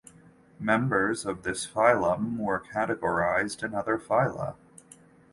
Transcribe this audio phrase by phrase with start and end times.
[0.59, 4.55] Members of this phylum were categorized in other phyla.